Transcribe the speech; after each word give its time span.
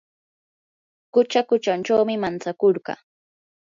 qucha 1.13 1.41
kuchunchawmi 1.47 2.15
mantsakurqaa. 2.21 2.99